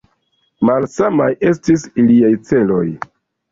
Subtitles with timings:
[0.69, 2.83] Malsamaj estis iliaj celoj.